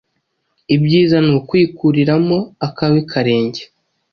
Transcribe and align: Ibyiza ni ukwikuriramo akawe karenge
Ibyiza 0.75 1.17
ni 1.25 1.31
ukwikuriramo 1.39 2.37
akawe 2.67 2.99
karenge 3.11 3.61